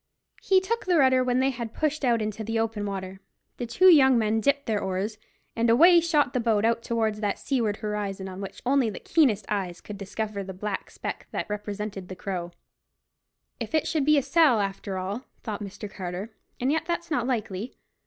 [0.41, 3.19] He took the rudder when they had pushed out into the open water,
[3.57, 5.19] the two young men dipped their oars,
[5.55, 9.45] and away the boat shot out towards that seaward horizon on which only the keenest
[9.47, 12.49] eyes could discover the black speck that represented the Crow.
[13.59, 15.87] "If it should be a sell, after all," thought Mr.
[15.87, 17.75] Carter; "and yet that's not likely.